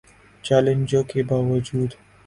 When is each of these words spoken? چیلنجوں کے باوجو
چیلنجوں 0.43 1.03
کے 1.09 1.19
باوجو 1.23 1.81